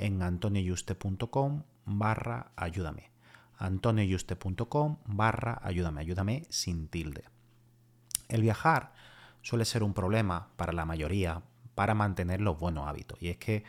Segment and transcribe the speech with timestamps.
[0.00, 3.10] en antonioyuste.com barra ayúdame.
[3.58, 7.24] antonioyuste.com barra ayúdame, ayúdame sin tilde.
[8.28, 8.94] El viajar
[9.42, 11.42] suele ser un problema para la mayoría
[11.74, 13.22] para mantener los buenos hábitos.
[13.22, 13.64] Y es que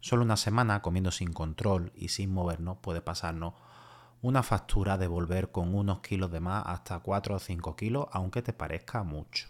[0.00, 3.54] solo una semana comiendo sin control y sin movernos puede pasarnos
[4.22, 8.42] una factura de volver con unos kilos de más hasta 4 o 5 kilos, aunque
[8.42, 9.46] te parezca mucho.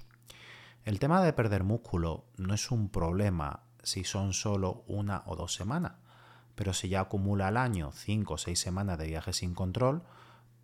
[0.84, 5.54] El tema de perder músculo no es un problema si son solo una o dos
[5.54, 5.92] semanas
[6.56, 10.02] pero si ya acumula al año 5 o 6 semanas de viaje sin control,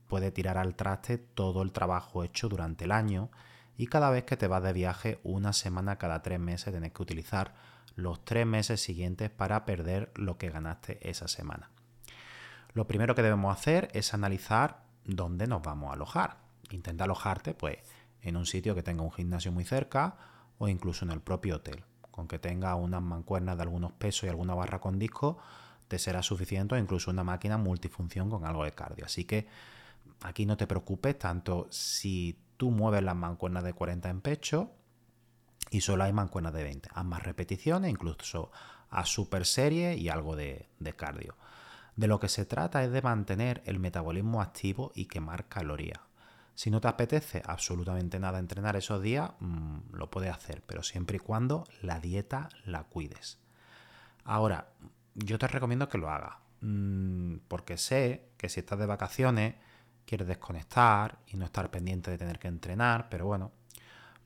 [0.08, 3.30] puede tirar al traste todo el trabajo hecho durante el año
[3.76, 7.02] y cada vez que te vas de viaje una semana cada tres meses tenés que
[7.02, 7.54] utilizar
[7.94, 11.70] los tres meses siguientes para perder lo que ganaste esa semana.
[12.74, 16.38] Lo primero que debemos hacer es analizar dónde nos vamos a alojar.
[16.70, 17.78] Intenta alojarte pues
[18.22, 20.16] en un sitio que tenga un gimnasio muy cerca
[20.58, 21.84] o incluso en el propio hotel.
[22.10, 25.38] Con que tenga unas mancuernas de algunos pesos y alguna barra con disco,
[25.98, 29.04] será suficiente o incluso una máquina multifunción con algo de cardio.
[29.04, 29.46] Así que
[30.22, 34.70] aquí no te preocupes tanto si tú mueves las mancuernas de 40 en pecho
[35.70, 36.90] y solo hay mancuernas de 20.
[36.92, 38.50] Haz más repeticiones, incluso
[38.90, 41.36] a super serie y algo de, de cardio.
[41.96, 46.00] De lo que se trata es de mantener el metabolismo activo y quemar calorías.
[46.54, 51.16] Si no te apetece absolutamente nada entrenar esos días, mm, lo puedes hacer, pero siempre
[51.16, 53.38] y cuando la dieta la cuides.
[54.24, 54.72] Ahora,
[55.14, 56.34] yo te recomiendo que lo hagas.
[56.60, 59.54] Mm, porque sé que si estás de vacaciones,
[60.06, 63.52] quieres desconectar y no estar pendiente de tener que entrenar, pero bueno,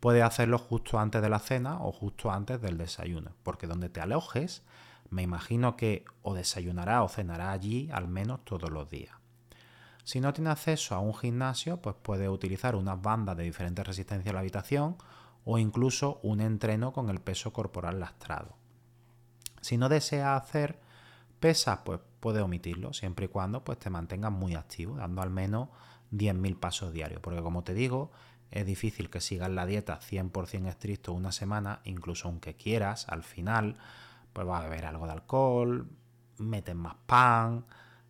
[0.00, 3.32] puedes hacerlo justo antes de la cena o justo antes del desayuno.
[3.42, 4.62] Porque donde te alojes,
[5.10, 9.14] me imagino que o desayunará o cenará allí al menos todos los días.
[10.04, 14.30] Si no tienes acceso a un gimnasio, pues puedes utilizar unas bandas de diferente resistencia
[14.30, 14.96] a la habitación
[15.44, 18.56] o incluso un entreno con el peso corporal lastrado.
[19.66, 20.78] Si no deseas hacer
[21.41, 25.71] pesas, pues puedes omitirlo, siempre y cuando pues, te mantengas muy activo, dando al menos
[26.12, 27.21] 10.000 pasos diarios.
[27.21, 28.12] Porque como te digo,
[28.53, 33.76] es difícil que sigas la dieta 100% estricto una semana, incluso aunque quieras, al final,
[34.32, 35.88] pues va a beber algo de alcohol,
[36.38, 37.65] metes más pan,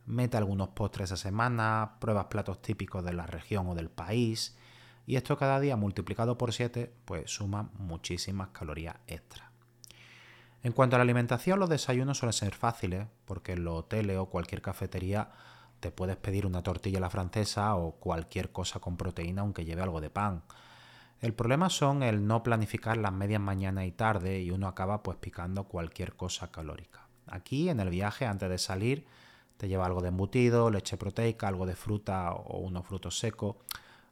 [0.05, 4.59] mete algunos postres esa semana, pruebas platos típicos de la región o del país,
[5.07, 9.46] y esto cada día multiplicado por 7, pues suma muchísimas calorías extra.
[10.67, 14.27] En cuanto a la alimentación, los desayunos suelen ser fáciles, porque en los hoteles o
[14.27, 15.31] cualquier cafetería
[15.79, 19.83] te puedes pedir una tortilla a la francesa o cualquier cosa con proteína aunque lleve
[19.83, 20.43] algo de pan.
[21.21, 25.17] El problema son el no planificar las medias mañana y tarde y uno acaba pues
[25.19, 27.07] picando cualquier cosa calórica.
[27.29, 29.07] Aquí en el viaje antes de salir
[29.59, 33.55] te lleva algo de embutido, leche proteica, algo de fruta o unos frutos secos,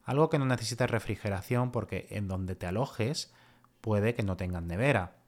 [0.05, 3.33] algo que no necesite refrigeración porque en donde te alojes
[3.81, 5.24] puede que no tengan nevera.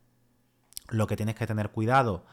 [0.88, 2.25] Lo que tienes que tener cuidado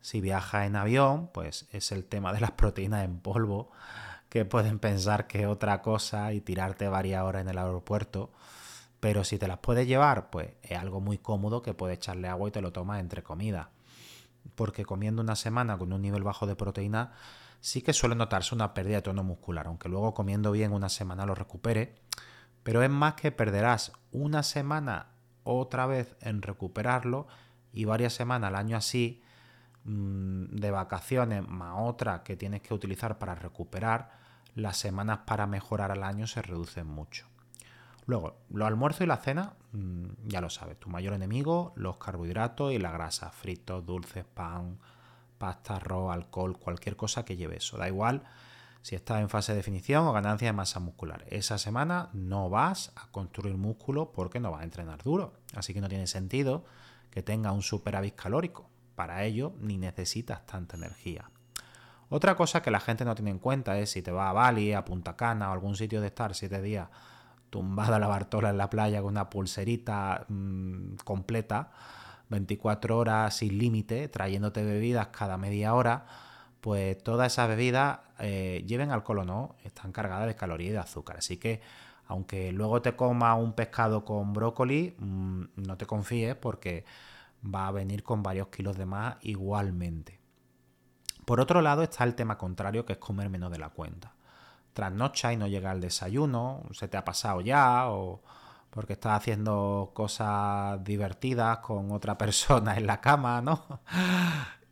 [0.00, 3.70] si viajas en avión, pues es el tema de las proteínas en polvo,
[4.28, 8.30] que pueden pensar que es otra cosa y tirarte varias horas en el aeropuerto.
[9.00, 12.48] Pero si te las puedes llevar, pues es algo muy cómodo que puedes echarle agua
[12.48, 13.70] y te lo tomas entre comida.
[14.54, 17.12] Porque comiendo una semana con un nivel bajo de proteína,
[17.60, 21.26] sí que suele notarse una pérdida de tono muscular, aunque luego comiendo bien una semana
[21.26, 21.96] lo recupere.
[22.62, 25.06] Pero es más que perderás una semana
[25.44, 27.26] otra vez en recuperarlo
[27.72, 29.22] y varias semanas al año así,
[29.84, 34.12] mm, de vacaciones más otra que tienes que utilizar para recuperar,
[34.54, 37.26] las semanas para mejorar al año se reducen mucho.
[38.06, 42.72] Luego, los almuerzos y la cena, mm, ya lo sabes, tu mayor enemigo, los carbohidratos
[42.72, 44.78] y la grasa, fritos, dulces, pan,
[45.38, 47.78] pasta, arroz, alcohol, cualquier cosa que lleve eso.
[47.78, 48.24] Da igual
[48.82, 51.24] si estás en fase de definición o ganancia de masa muscular.
[51.28, 55.34] Esa semana no vas a construir músculo porque no vas a entrenar duro.
[55.54, 56.64] Así que no tiene sentido
[57.10, 58.68] que tenga un superávit calórico.
[58.94, 61.30] Para ello ni necesitas tanta energía.
[62.08, 64.72] Otra cosa que la gente no tiene en cuenta es si te vas a Bali,
[64.72, 66.88] a Punta Cana o algún sitio de estar siete días
[67.50, 71.72] tumbada la Bartola en la playa con una pulserita mm, completa,
[72.28, 76.06] 24 horas sin límite, trayéndote bebidas cada media hora
[76.60, 80.78] pues todas esas bebidas, eh, lleven alcohol o no, están cargadas de calorías y de
[80.78, 81.16] azúcar.
[81.18, 81.60] Así que,
[82.10, 86.84] aunque luego te comas un pescado con brócoli, mm, no te confíes porque
[87.42, 90.18] va a venir con varios kilos de más igualmente.
[91.24, 94.12] Por otro lado está el tema contrario, que es comer menos de la cuenta.
[94.72, 98.22] Trasnocha y no llega al desayuno, se te ha pasado ya, o
[98.70, 103.80] porque estás haciendo cosas divertidas con otra persona en la cama, ¿no?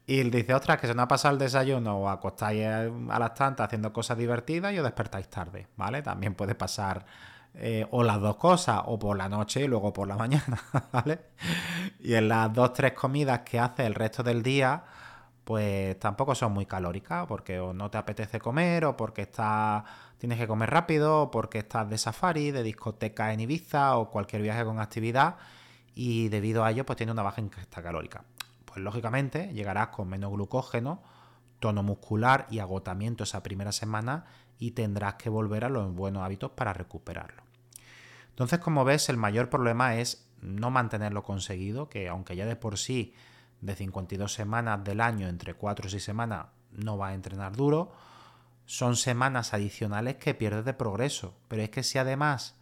[0.09, 3.35] Y él dice, ostras, que se nos ha pasado el desayuno o acostáis a las
[3.35, 6.01] tantas haciendo cosas divertidas y os despertáis tarde, ¿vale?
[6.01, 7.05] También puede pasar
[7.53, 10.63] eh, o las dos cosas, o por la noche y luego por la mañana,
[10.93, 11.19] ¿vale?
[12.01, 14.83] Y en las dos, tres comidas que hace el resto del día,
[15.45, 19.85] pues tampoco son muy calóricas, porque o no te apetece comer, o porque estás,
[20.17, 24.41] tienes que comer rápido, o porque estás de safari, de discoteca en Ibiza, o cualquier
[24.41, 25.37] viaje con actividad,
[25.95, 28.25] y debido a ello, pues tiene una baja ingesta calórica
[28.79, 31.03] lógicamente llegarás con menos glucógeno,
[31.61, 34.27] tono muscular y agotamiento esa primera semana
[34.59, 37.43] y tendrás que volver a los buenos hábitos para recuperarlo.
[38.31, 42.79] Entonces, como ves, el mayor problema es no mantenerlo conseguido, que aunque ya de por
[42.79, 43.15] sí
[43.61, 47.93] de 52 semanas del año, entre 4 y 6 semanas, no va a entrenar duro,
[48.67, 51.35] son semanas adicionales que pierdes de progreso.
[51.49, 52.55] Pero es que si además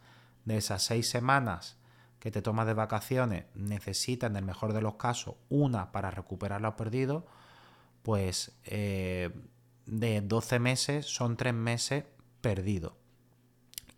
[0.45, 1.76] de esas 6 semanas
[2.19, 6.61] que te tomas de vacaciones necesitas, en el mejor de los casos, una para recuperar
[6.61, 7.25] lo perdido,
[8.03, 9.29] pues eh,
[9.85, 12.05] de 12 meses son 3 meses
[12.41, 12.93] perdidos.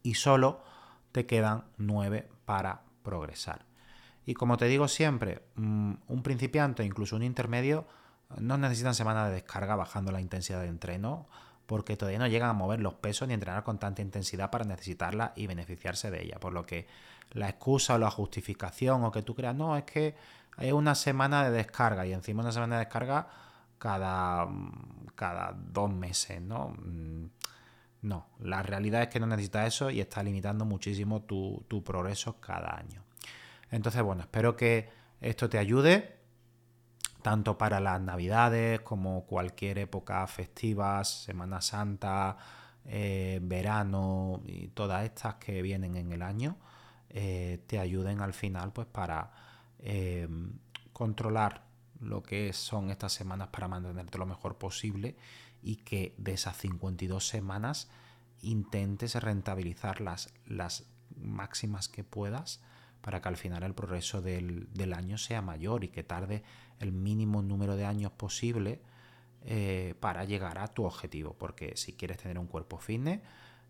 [0.03, 0.63] Y solo
[1.11, 3.65] te quedan 9 para progresar.
[4.25, 7.87] Y como te digo siempre, mm, un principiante, incluso un intermedio,
[8.37, 11.27] no necesitan semana de descarga bajando la intensidad de entreno
[11.69, 15.33] porque todavía no llegan a mover los pesos ni entrenar con tanta intensidad para necesitarla
[15.35, 16.39] y beneficiarse de ella.
[16.39, 16.87] Por lo que
[17.33, 20.15] la excusa o la justificación o que tú creas, no, es que
[20.57, 23.27] hay una semana de descarga y encima una semana de descarga
[23.77, 24.47] cada,
[25.13, 26.69] cada dos meses, ¿no?
[26.69, 27.27] Mm,
[28.01, 32.41] no, la realidad es que no necesitas eso y está limitando muchísimo tu, tu progreso
[32.41, 33.03] cada año.
[33.69, 34.89] Entonces, bueno, espero que
[35.21, 36.17] esto te ayude
[37.21, 42.37] tanto para las navidades como cualquier época festiva, Semana Santa,
[42.85, 46.57] eh, verano y todas estas que vienen en el año,
[47.09, 49.31] eh, te ayuden al final pues para
[49.79, 50.53] em,
[50.93, 51.63] controlar
[51.99, 55.15] lo que son estas semanas para mantenerte lo mejor posible
[55.61, 57.89] y que de esas 52 semanas
[58.41, 60.85] intentes rentabilizar las, las
[61.17, 62.61] máximas que puedas
[63.01, 66.43] para que al final el progreso del, año sea mayor y que tarde
[66.79, 68.81] el mínimo número de años posible
[69.45, 71.33] eh, para llegar a tu objetivo.
[71.33, 73.21] Porque si quieres tener un cuerpo fitness,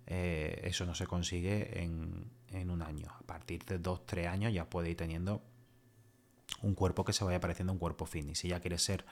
[0.08, 3.08] eh, eso no se consigue en, en, un año.
[3.12, 5.44] A partir de 2-3 años ya puedes ir teniendo
[6.62, 8.40] un cuerpo que se vaya pareciendo a un cuerpo fitness.
[8.40, 9.06] Si ya quieres ser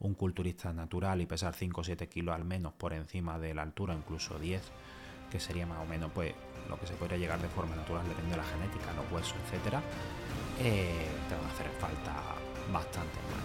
[0.00, 3.62] un culturista natural y pesar 5 o 7 kilos al menos por encima de la
[3.62, 4.62] altura, incluso 10,
[5.30, 6.32] que sería más o menos pues
[6.68, 9.80] lo que se podría llegar de forma natural dependiendo de la genética, los huesos, etcétera,
[10.60, 12.12] eh, te van a hacer falta
[12.72, 13.44] bastante más.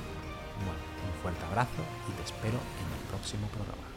[0.65, 3.92] Bueno, un fuerte abrazo y te espero en el próximo programa.